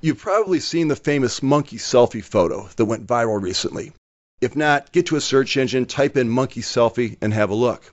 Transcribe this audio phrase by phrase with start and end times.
[0.00, 3.92] You've probably seen the famous monkey selfie photo that went viral recently.
[4.40, 7.90] If not, get to a search engine, type in monkey selfie, and have a look.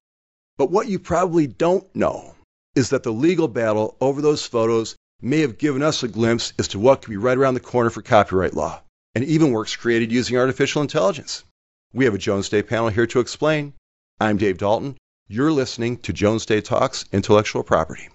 [0.56, 2.36] But what you probably don't know
[2.76, 6.68] is that the legal battle over those photos may have given us a glimpse as
[6.68, 8.84] to what could be right around the corner for copyright law,
[9.16, 11.44] and even works created using artificial intelligence.
[11.92, 13.74] We have a Jones Day panel here to explain.
[14.20, 14.96] I'm Dave Dalton.
[15.28, 18.10] You're listening to Jones Day Talks Intellectual Property.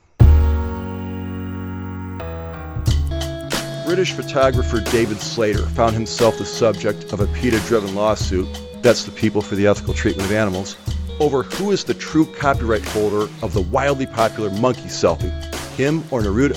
[3.90, 8.46] British photographer David Slater found himself the subject of a PETA driven lawsuit,
[8.82, 10.76] that's the People for the Ethical Treatment of Animals,
[11.18, 15.32] over who is the true copyright holder of the wildly popular monkey selfie,
[15.74, 16.56] him or Naruto,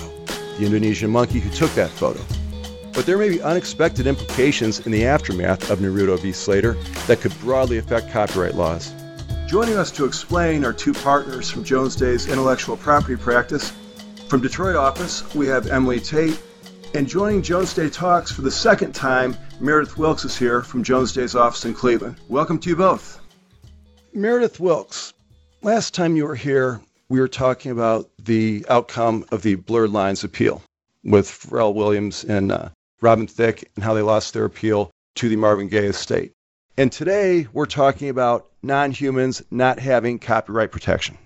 [0.60, 2.22] the Indonesian monkey who took that photo.
[2.94, 6.34] But there may be unexpected implications in the aftermath of Naruto v.
[6.34, 6.74] Slater
[7.08, 8.94] that could broadly affect copyright laws.
[9.48, 13.74] Joining us to explain are two partners from Jones Day's intellectual property practice.
[14.28, 16.40] From Detroit office, we have Emily Tait
[16.96, 21.12] and joining Jones Day Talks for the second time, Meredith Wilkes is here from Jones
[21.12, 22.18] Day's office in Cleveland.
[22.30, 23.20] Welcome to you both.
[24.14, 25.12] Meredith Wilkes,
[25.64, 30.24] last time you were here, we were talking about the outcome of the Blurred Lines
[30.24, 30.62] appeal
[31.04, 32.70] with Pharrell Williams and uh,
[33.02, 36.32] Robin Thicke and how they lost their appeal to the Marvin Gaye estate.
[36.78, 41.18] And today we're talking about non humans not having copyright protection.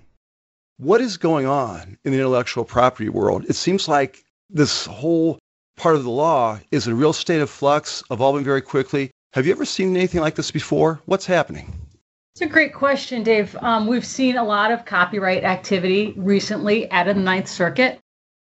[0.78, 3.46] What is going on in the intellectual property world?
[3.50, 5.40] It seems like this whole
[5.78, 9.12] part of the law is in a real state of flux, evolving very quickly.
[9.34, 11.00] Have you ever seen anything like this before?
[11.06, 11.72] What's happening?
[12.34, 13.56] It's a great question, Dave.
[13.62, 18.00] Um, we've seen a lot of copyright activity recently out of the Ninth Circuit.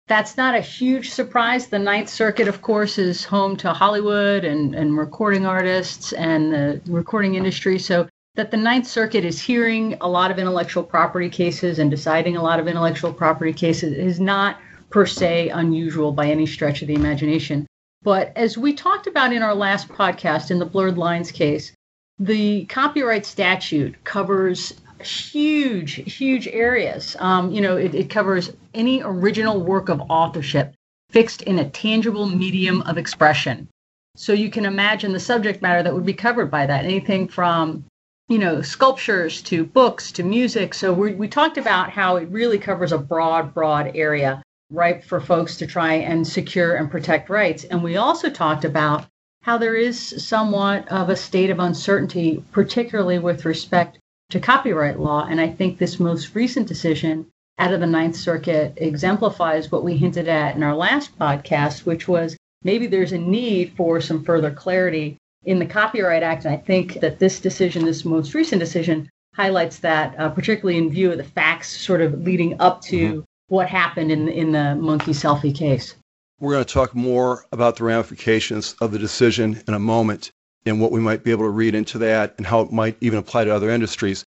[0.08, 1.68] That's not a huge surprise.
[1.68, 6.82] The Ninth Circuit, of course, is home to Hollywood and, and recording artists and the
[6.88, 7.80] recording industry.
[7.80, 12.36] So that the Ninth Circuit is hearing a lot of intellectual property cases and deciding
[12.36, 14.60] a lot of intellectual property cases is not
[14.96, 17.68] per se unusual by any stretch of the imagination.
[18.02, 21.74] But as we talked about in our last podcast, in the Blurred Lines case,
[22.18, 27.18] the copyright statute covers huge, huge areas.
[27.20, 30.74] Um, you know, it, it covers any original work of authorship
[31.10, 33.68] fixed in a tangible medium of expression.
[34.16, 36.86] So you can imagine the subject matter that would be covered by that.
[36.86, 37.84] Anything from,
[38.30, 40.74] you know, sculptures to books to music.
[40.74, 44.42] So we, we talked about how it really covers a broad, broad area
[44.76, 47.64] ripe for folks to try and secure and protect rights.
[47.64, 49.06] And we also talked about
[49.44, 54.00] how there is somewhat of a state of uncertainty, particularly with respect
[54.32, 55.26] to copyright law.
[55.30, 57.28] And I think this most recent decision
[57.60, 62.08] out of the Ninth Circuit exemplifies what we hinted at in our last podcast, which
[62.08, 66.46] was maybe there's a need for some further clarity in the Copyright Act.
[66.46, 70.90] And I think that this decision, this most recent decision, highlights that, uh, particularly in
[70.90, 74.76] view of the facts sort of leading up to mm-hmm what happened in in the
[74.76, 75.96] monkey selfie case.
[76.40, 80.32] We're going to talk more about the ramifications of the decision in a moment
[80.66, 83.20] and what we might be able to read into that and how it might even
[83.20, 84.26] apply to other industries.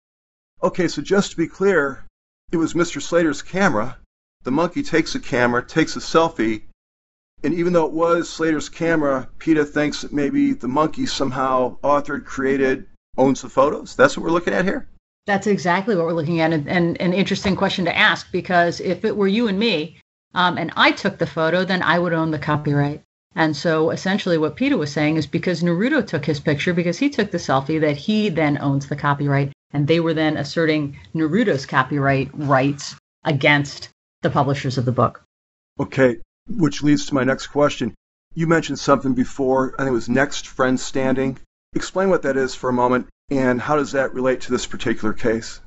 [0.62, 2.04] Okay, so just to be clear,
[2.50, 3.02] it was Mr.
[3.02, 3.98] Slater's camera.
[4.44, 6.62] The monkey takes a camera, takes a selfie,
[7.42, 12.24] and even though it was Slater's camera, PETA thinks that maybe the monkey somehow authored,
[12.24, 12.86] created,
[13.16, 13.94] owns the photos.
[13.94, 14.88] That's what we're looking at here?
[15.28, 16.66] That's exactly what we're looking at, and,
[17.02, 19.98] an interesting question to ask because if it were you and me,
[20.34, 23.02] um, and I took the photo, then I would own the copyright.
[23.34, 27.10] And so essentially, what PETA was saying is because Naruto took his picture, because he
[27.10, 31.66] took the selfie, that he then owns the copyright, and they were then asserting Naruto's
[31.66, 33.90] copyright rights against
[34.22, 35.22] the publishers of the book.
[35.78, 36.16] Okay,
[36.48, 37.94] which leads to my next question.
[38.32, 41.38] You mentioned something before, I think it was next friend standing.
[41.74, 45.12] Explain what that is for a moment and how does that relate to this particular
[45.12, 45.60] case?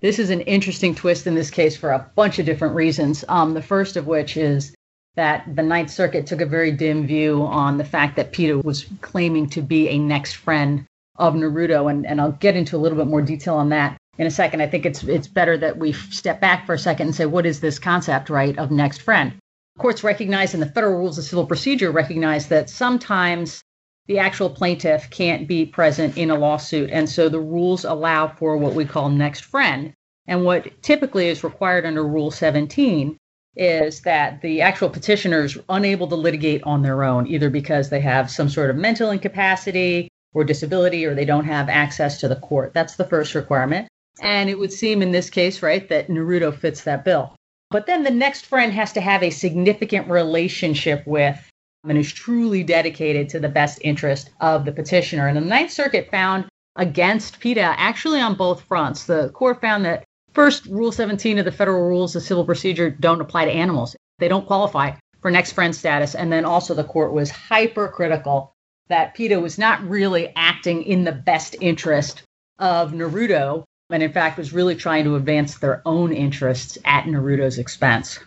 [0.00, 3.24] This is an interesting twist in this case for a bunch of different reasons.
[3.28, 4.74] Um, the first of which is
[5.14, 8.86] that the Ninth Circuit took a very dim view on the fact that PETA was
[9.00, 10.86] claiming to be a next friend
[11.16, 14.26] of Naruto, and, and I'll get into a little bit more detail on that in
[14.26, 14.62] a second.
[14.62, 17.46] I think it's it's better that we step back for a second and say what
[17.46, 19.34] is this concept, right, of next friend?
[19.78, 23.62] Courts recognize and the federal rules of civil procedure recognize that sometimes
[24.06, 26.90] the actual plaintiff can't be present in a lawsuit.
[26.90, 29.92] And so the rules allow for what we call next friend.
[30.26, 33.16] And what typically is required under Rule 17
[33.54, 38.00] is that the actual petitioner is unable to litigate on their own, either because they
[38.00, 42.36] have some sort of mental incapacity or disability or they don't have access to the
[42.36, 42.72] court.
[42.72, 43.88] That's the first requirement.
[44.20, 47.34] And it would seem in this case, right, that Naruto fits that bill.
[47.70, 51.50] But then the next friend has to have a significant relationship with
[51.84, 55.26] and is truly dedicated to the best interest of the petitioner.
[55.26, 56.46] And the Ninth Circuit found
[56.76, 59.04] against PETA actually on both fronts.
[59.04, 63.20] The court found that first, Rule 17 of the Federal Rules of Civil Procedure don't
[63.20, 63.96] apply to animals.
[64.18, 66.14] They don't qualify for next friend status.
[66.14, 68.52] And then also the court was hypercritical
[68.88, 72.22] that PETA was not really acting in the best interest
[72.58, 77.58] of Naruto, and in fact was really trying to advance their own interests at Naruto's
[77.58, 78.18] expense.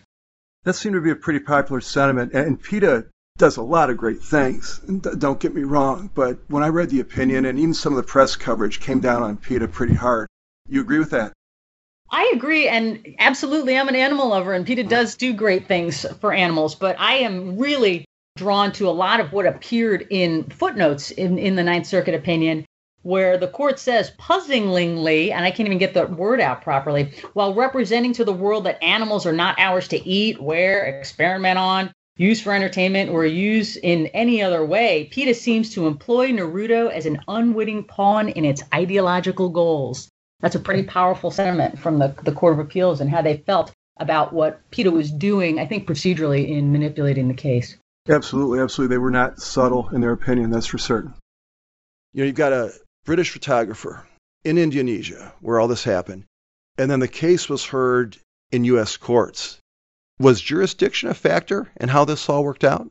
[0.64, 3.06] That seemed to be a pretty popular sentiment, and PETA
[3.38, 4.80] does a lot of great things.
[5.18, 8.02] Don't get me wrong, but when I read the opinion and even some of the
[8.02, 10.28] press coverage came down on PETA pretty hard.
[10.68, 11.32] You agree with that?
[12.10, 16.32] I agree, and absolutely, I'm an animal lover, and PETA does do great things for
[16.32, 16.74] animals.
[16.74, 18.04] But I am really
[18.36, 22.64] drawn to a lot of what appeared in footnotes in, in the Ninth Circuit opinion,
[23.02, 27.54] where the court says puzzlingly, and I can't even get the word out properly, while
[27.54, 32.40] representing to the world that animals are not ours to eat, wear, experiment on, use
[32.40, 37.20] for entertainment, or use in any other way, PETA seems to employ Naruto as an
[37.28, 40.08] unwitting pawn in its ideological goals.
[40.40, 43.72] That's a pretty powerful sentiment from the, the Court of Appeals and how they felt
[43.98, 47.76] about what PETA was doing, I think, procedurally in manipulating the case.
[48.08, 48.94] Absolutely, absolutely.
[48.94, 51.14] They were not subtle in their opinion, that's for certain.
[52.12, 52.72] You know, you've got a
[53.04, 54.06] British photographer
[54.44, 56.24] in Indonesia where all this happened,
[56.78, 58.16] and then the case was heard
[58.52, 58.96] in U.S.
[58.96, 59.58] courts.
[60.18, 62.90] Was jurisdiction a factor in how this all worked out?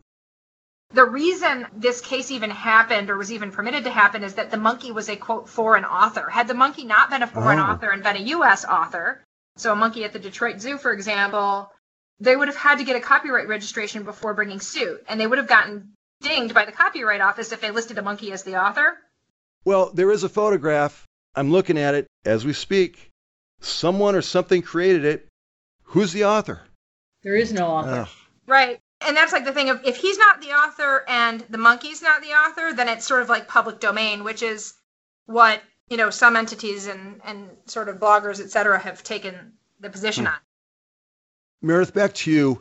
[0.92, 4.58] The reason this case even happened or was even permitted to happen is that the
[4.58, 6.30] monkey was a quote foreign author.
[6.30, 7.64] Had the monkey not been a foreign oh.
[7.64, 8.64] author and been a U.S.
[8.64, 9.24] author,
[9.58, 11.72] so a monkey at the Detroit Zoo, for example,
[12.20, 15.38] they would have had to get a copyright registration before bringing suit, and they would
[15.38, 18.98] have gotten dinged by the Copyright Office if they listed a monkey as the author.
[19.66, 21.06] Well, there is a photograph.
[21.36, 23.10] I'm looking at it as we speak.
[23.60, 25.28] Someone or something created it.
[25.84, 26.62] Who's the author?
[27.26, 28.02] There is no author.
[28.02, 28.08] Ugh.
[28.46, 28.80] Right.
[29.02, 32.22] And that's like the thing of if he's not the author and the monkey's not
[32.22, 34.76] the author, then it's sort of like public domain, which is
[35.26, 39.90] what, you know, some entities and, and sort of bloggers, et cetera, have taken the
[39.90, 40.34] position hmm.
[40.34, 40.38] on.
[41.64, 42.60] Meredith, back to you.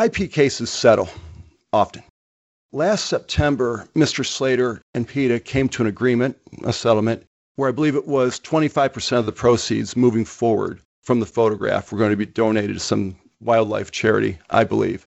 [0.00, 1.08] IP cases settle
[1.72, 2.04] often.
[2.70, 4.24] Last September, Mr.
[4.24, 7.26] Slater and PETA came to an agreement, a settlement,
[7.56, 11.98] where I believe it was 25% of the proceeds moving forward from the photograph were
[11.98, 15.06] going to be donated to some wildlife charity, I believe.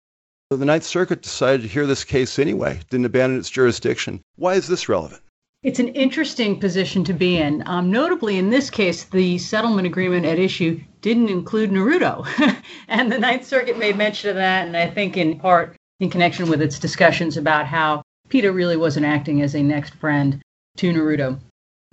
[0.51, 4.21] So the Ninth Circuit decided to hear this case anyway, didn't abandon its jurisdiction.
[4.35, 5.21] Why is this relevant?
[5.63, 7.63] It's an interesting position to be in.
[7.67, 12.25] Um, notably, in this case, the settlement agreement at issue didn't include Naruto.
[12.87, 16.49] and the Ninth Circuit made mention of that, and I think in part in connection
[16.49, 20.41] with its discussions about how PETA really wasn't acting as a next friend
[20.77, 21.39] to Naruto.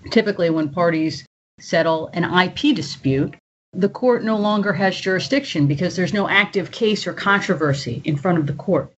[0.09, 1.25] Typically, when parties
[1.59, 3.35] settle an IP dispute,
[3.73, 8.37] the court no longer has jurisdiction because there's no active case or controversy in front
[8.37, 8.91] of the court.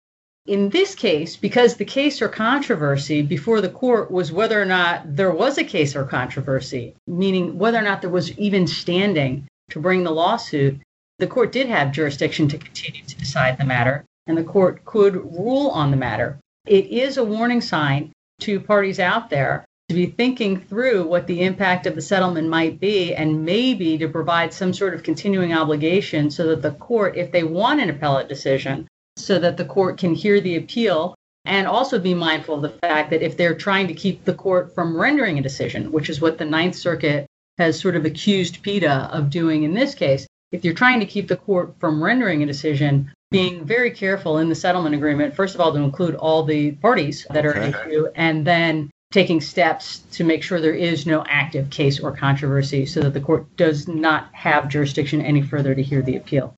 [0.46, 5.16] In this case, because the case or controversy before the court was whether or not
[5.16, 9.80] there was a case or controversy, meaning whether or not there was even standing to
[9.80, 10.80] bring the lawsuit,
[11.18, 15.14] the court did have jurisdiction to continue to decide the matter, and the court could
[15.14, 16.38] rule on the matter.
[16.66, 21.42] It is a warning sign to parties out there to be thinking through what the
[21.42, 26.30] impact of the settlement might be and maybe to provide some sort of continuing obligation
[26.30, 30.14] so that the court, if they want an appellate decision, so that the court can
[30.14, 33.92] hear the appeal and also be mindful of the fact that if they're trying to
[33.92, 37.26] keep the court from rendering a decision, which is what the Ninth Circuit
[37.58, 41.26] has sort of accused PETA of doing in this case, if you're trying to keep
[41.26, 45.60] the court from rendering a decision, being very careful in the settlement agreement, first of
[45.60, 47.70] all, to include all the parties that are okay.
[47.70, 52.86] issue, and then taking steps to make sure there is no active case or controversy
[52.86, 56.54] so that the court does not have jurisdiction any further to hear the appeal.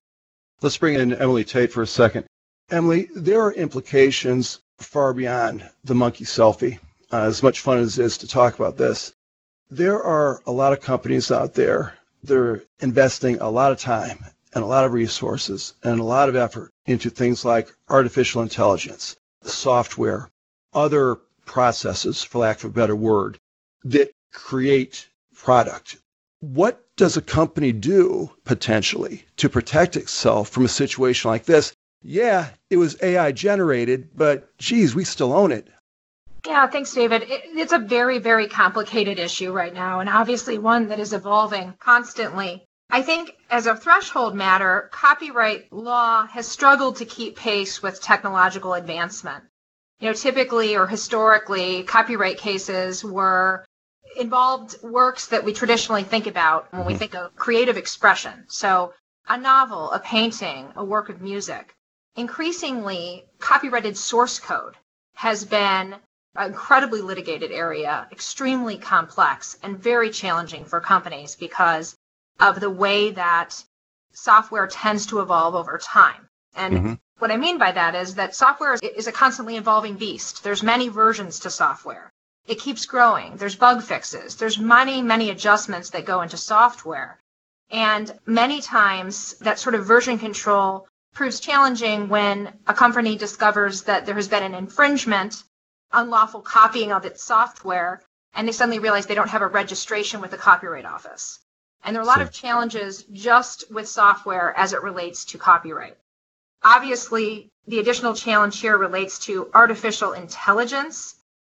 [0.61, 2.25] Let's bring in Emily Tait for a second.
[2.69, 6.79] Emily, there are implications far beyond the monkey selfie.
[7.11, 9.13] Uh, as much fun as it is to talk about this,
[9.69, 14.23] there are a lot of companies out there that are investing a lot of time
[14.53, 19.15] and a lot of resources and a lot of effort into things like artificial intelligence,
[19.41, 20.29] software,
[20.73, 23.37] other processes, for lack of a better word,
[23.83, 25.97] that create product.
[26.39, 31.73] What does a company do potentially to protect itself from a situation like this
[32.03, 35.69] yeah, it was AI generated, but geez, we still own it.
[36.45, 37.23] Yeah, thanks, David.
[37.23, 41.73] It, it's a very, very complicated issue right now, and obviously one that is evolving
[41.79, 42.65] constantly.
[42.89, 48.73] I think as a threshold matter, copyright law has struggled to keep pace with technological
[48.73, 49.45] advancement.
[50.03, 53.65] You know, typically or historically, copyright cases were
[54.17, 56.99] involved works that we traditionally think about when we mm-hmm.
[56.99, 58.43] think of creative expression.
[58.49, 58.93] So
[59.29, 61.73] a novel, a painting, a work of music
[62.17, 64.75] increasingly copyrighted source code
[65.15, 65.95] has been
[66.35, 71.95] an incredibly litigated area, extremely complex and very challenging for companies because
[72.41, 73.63] of the way that
[74.11, 76.27] software tends to evolve over time.
[76.57, 76.93] And mm-hmm.
[77.23, 80.43] What I mean by that is that software is a constantly evolving beast.
[80.43, 82.11] There's many versions to software.
[82.47, 83.37] It keeps growing.
[83.37, 84.35] There's bug fixes.
[84.35, 87.21] There's many, many adjustments that go into software.
[87.71, 94.05] And many times that sort of version control proves challenging when a company discovers that
[94.05, 95.45] there has been an infringement,
[95.93, 98.01] unlawful copying of its software,
[98.33, 101.39] and they suddenly realize they don't have a registration with the Copyright Office.
[101.85, 105.95] And there are a lot of challenges just with software as it relates to copyright.
[106.63, 111.15] Obviously, the additional challenge here relates to artificial intelligence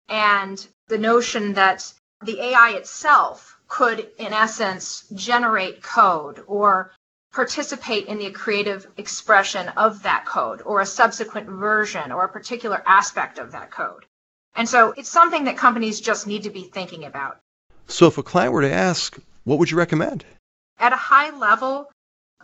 [0.09, 1.91] and the notion that
[2.23, 6.93] the AI itself could, in essence, generate code or
[7.33, 12.81] participate in the creative expression of that code or a subsequent version or a particular
[12.85, 14.05] aspect of that code.
[14.55, 17.39] And so it's something that companies just need to be thinking about.
[17.87, 20.25] So if a client were to ask, what would you recommend?
[20.79, 21.91] At a high level,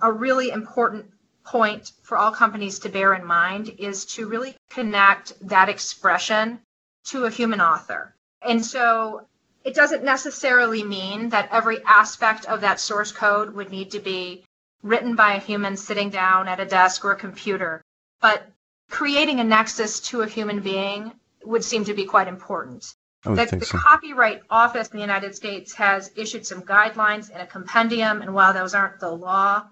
[0.02, 1.13] a really important
[1.44, 6.60] point for all companies to bear in mind is to really connect that expression
[7.06, 8.16] to a human author.
[8.42, 9.28] And so
[9.64, 14.46] it doesn't necessarily mean that every aspect of that source code would need to be
[14.82, 17.82] written by a human sitting down at a desk or a computer,
[18.22, 18.44] but
[18.90, 21.12] creating a nexus to a human being
[21.46, 22.94] would seem to be quite important.
[23.24, 23.78] The, the so.
[23.78, 28.52] Copyright Office in the United States has issued some guidelines in a compendium, and while
[28.52, 29.64] those aren't the law,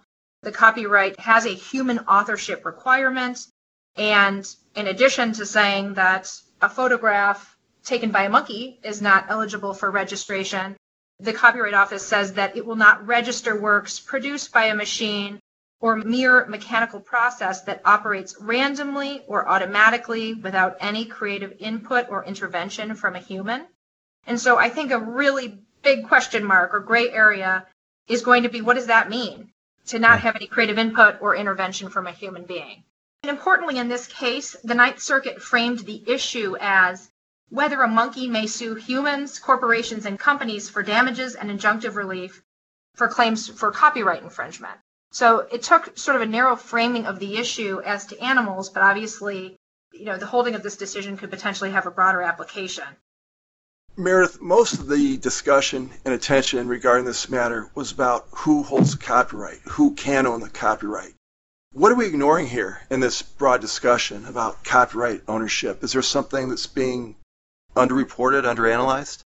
[0.43, 3.45] the copyright has a human authorship requirement.
[3.95, 6.31] And in addition to saying that
[6.61, 10.75] a photograph taken by a monkey is not eligible for registration,
[11.19, 15.39] the Copyright Office says that it will not register works produced by a machine
[15.79, 22.95] or mere mechanical process that operates randomly or automatically without any creative input or intervention
[22.95, 23.67] from a human.
[24.25, 27.67] And so I think a really big question mark or gray area
[28.07, 29.51] is going to be what does that mean
[29.87, 32.83] to not have any creative input or intervention from a human being?
[33.23, 37.11] And importantly, in this case, the Ninth Circuit framed the issue as
[37.49, 42.41] whether a monkey may sue humans, corporations, and companies for damages and injunctive relief
[42.95, 44.79] for claims for copyright infringement.
[45.11, 48.83] So it took sort of a narrow framing of the issue as to animals, but
[48.83, 49.57] obviously,
[49.91, 52.85] you know, the holding of this decision could potentially have a broader application.
[53.97, 59.03] Meredith, most of the discussion and attention regarding this matter was about who holds the
[59.03, 61.13] copyright, who can own the copyright.
[61.73, 65.83] What are we ignoring here in this broad discussion about copyright ownership?
[65.83, 67.15] Is there something that's being
[67.75, 69.23] underreported, underanalyzed?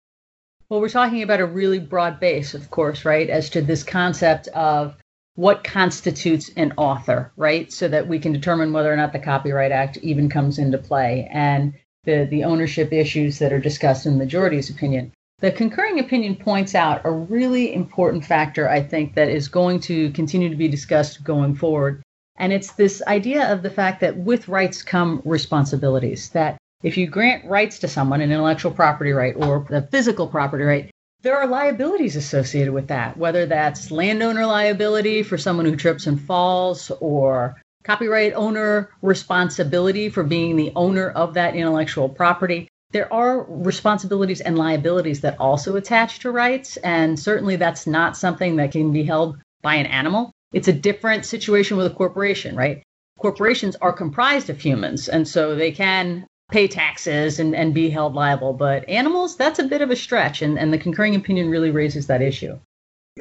[0.68, 4.50] Well, we're talking about a really broad base, of course, right, as to this concept
[4.50, 4.96] of
[5.36, 7.72] what constitutes an author, right?
[7.72, 11.30] So that we can determine whether or not the Copyright Act even comes into play
[11.32, 11.74] and
[12.10, 15.12] the, the ownership issues that are discussed in the majority's opinion.
[15.40, 20.12] The concurring opinion points out a really important factor, I think, that is going to
[20.12, 22.02] continue to be discussed going forward.
[22.38, 26.30] And it's this idea of the fact that with rights come responsibilities.
[26.32, 30.64] That if you grant rights to someone, an intellectual property right or a physical property
[30.64, 36.08] right, there are liabilities associated with that, whether that's landowner liability for someone who trips
[36.08, 42.68] and falls, or copyright owner responsibility for being the owner of that intellectual property.
[42.92, 48.58] There are responsibilities and liabilities that also attach to rights, and certainly that's not something
[48.58, 50.32] that can be held by an animal.
[50.54, 52.84] It's a different situation with a corporation, right?
[53.18, 58.14] Corporations are comprised of humans, and so they can pay taxes and, and be held
[58.14, 58.54] liable.
[58.54, 62.06] But animals, that's a bit of a stretch, and, and the concurring opinion really raises
[62.06, 62.60] that issue.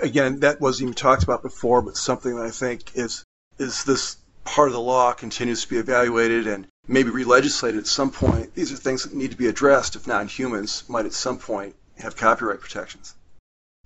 [0.03, 3.25] Again, that wasn't even talked about before, but something that I think is
[3.59, 4.19] is this
[4.49, 8.55] part of the law continues to be evaluated and maybe re-legislated at some point.
[8.55, 11.75] These are things that need to be addressed, if not humans might at some point
[11.99, 13.15] have copyright protections.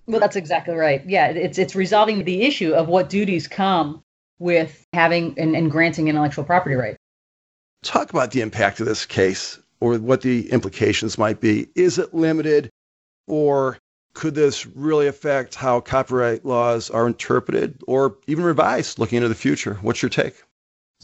[0.06, 1.02] Well, that's exactly right.
[1.06, 4.02] Yeah, it's it's resolving the issue of what duties come
[4.38, 6.98] with having and, and granting intellectual property rights.
[7.82, 11.68] Talk about the impact of this case or what the implications might be.
[11.74, 12.70] Is it limited
[13.26, 13.78] or
[14.14, 19.34] could this really affect how copyright laws are interpreted or even revised looking into the
[19.34, 19.74] future?
[19.82, 20.34] What's your take?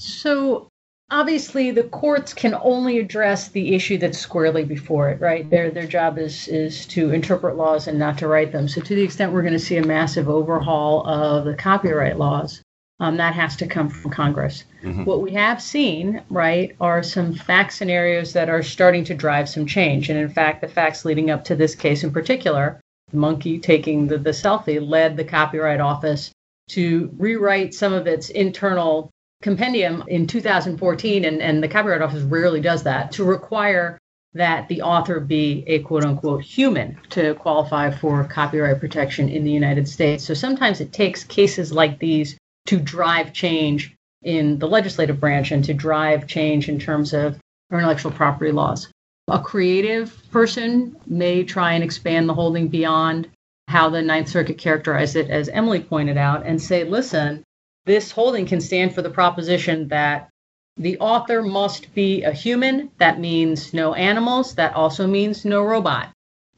[0.01, 0.69] So,
[1.11, 5.51] obviously, the courts can only address the issue that's squarely before it, right?
[5.51, 8.69] Their, their job is, is to interpret laws and not to write them.
[8.69, 12.63] So, to the extent we're going to see a massive overhaul of the copyright laws,
[13.01, 14.65] um, that has to come from Congress.
[14.85, 15.05] Mm-hmm.
[15.05, 19.67] What we have seen, right, are some fact scenarios that are starting to drive some
[19.67, 20.11] change.
[20.11, 24.07] And in fact, the facts leading up to this case in particular, the monkey taking
[24.07, 26.31] the, the selfie, led the Copyright Office
[26.69, 29.11] to rewrite some of its internal
[29.43, 31.25] compendium in 2014.
[31.25, 33.99] And, and the Copyright Office rarely does that to require
[34.35, 39.51] that the author be a quote unquote human to qualify for copyright protection in the
[39.51, 40.25] United States.
[40.25, 45.65] So sometimes it takes cases like these to drive change in the legislative branch and
[45.65, 47.39] to drive change in terms of
[47.73, 48.89] intellectual property laws.
[49.29, 53.29] A creative person may try and expand the holding beyond
[53.69, 57.45] how the Ninth Circuit characterized it, as Emily pointed out, and say, listen,
[57.89, 60.29] this holding can stand for the proposition that
[60.77, 62.91] the author must be a human.
[62.99, 64.55] That means no animals.
[64.55, 66.11] That also means no robot.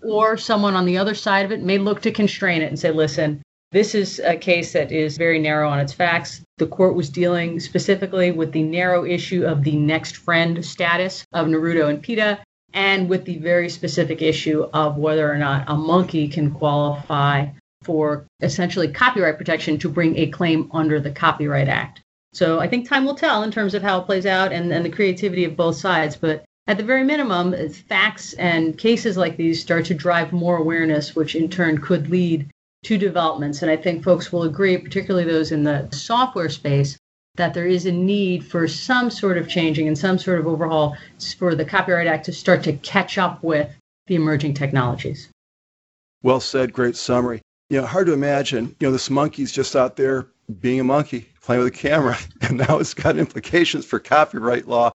[0.02, 2.90] Or someone on the other side of it may look to constrain it and say,
[2.90, 6.42] listen, this is a case that is very narrow on its facts.
[6.58, 11.46] The court was dealing specifically with the narrow issue of the next friend status of
[11.46, 12.40] Naruto and PETA,
[12.74, 17.46] and with the very specific issue of whether or not a monkey can qualify
[17.82, 22.02] for essentially copyright protection to bring a claim under the Copyright Act.
[22.32, 24.84] So I think time will tell in terms of how it plays out and, and
[24.84, 26.16] the creativity of both sides.
[26.16, 31.16] But at the very minimum, facts and cases like these start to drive more awareness,
[31.16, 32.48] which in turn could lead
[32.84, 33.62] to developments.
[33.62, 36.96] And I think folks will agree, particularly those in the software space,
[37.36, 40.96] that there is a need for some sort of changing and some sort of overhaul
[41.38, 43.74] for the Copyright Act to start to catch up with
[44.06, 45.28] the emerging technologies.
[46.22, 47.40] Well said, great summary.
[47.70, 50.26] You know, hard to imagine, you know, this monkey's just out there
[50.60, 54.90] being a monkey, playing with a camera, and now it's got implications for copyright law.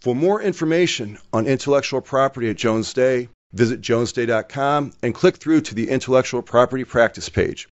[0.00, 5.74] For more information on intellectual property at Jones Day, Visit jonesday.com and click through to
[5.74, 7.68] the intellectual property practice page.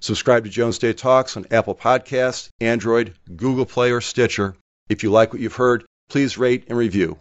[0.00, 4.56] Subscribe to Jones Day Talks on Apple Podcasts, Android, Google Play, or Stitcher.
[4.88, 7.18] If you like what you've heard, please rate and review.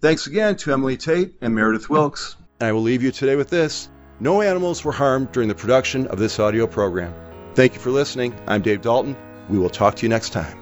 [0.00, 2.36] Thanks again to Emily Tait and Meredith Wilkes.
[2.60, 3.88] And I will leave you today with this.
[4.22, 7.14] No animals were harmed during the production of this audio program.
[7.54, 8.38] Thank you for listening.
[8.46, 9.16] I'm Dave Dalton.
[9.48, 10.58] We will talk to you next time.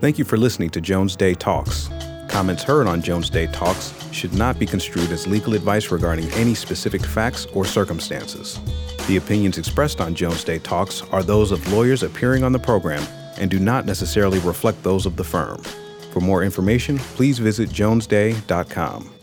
[0.00, 1.90] Thank you for listening to Jones Day Talks.
[2.28, 6.54] Comments heard on Jones Day Talks should not be construed as legal advice regarding any
[6.54, 8.58] specific facts or circumstances.
[9.06, 13.06] The opinions expressed on Jones Day Talks are those of lawyers appearing on the program
[13.36, 15.62] and do not necessarily reflect those of the firm.
[16.10, 19.17] For more information, please visit jonesday.com.